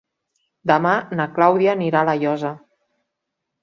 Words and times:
Demà 0.71 0.93
na 1.21 1.29
Clàudia 1.37 1.79
anirà 1.79 2.03
a 2.03 2.11
La 2.13 2.19
Llosa. 2.25 2.57